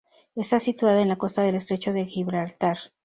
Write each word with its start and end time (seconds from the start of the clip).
Está 0.35 0.57
situada 0.57 0.99
en 1.03 1.09
la 1.09 1.15
costa 1.17 1.43
del 1.43 1.53
Estrecho 1.53 1.93
de 1.93 2.05
Gibraltar. 2.05 2.79